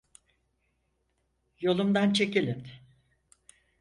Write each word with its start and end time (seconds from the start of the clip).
Yolumdan 1.59 2.13
çekilin! 2.13 2.67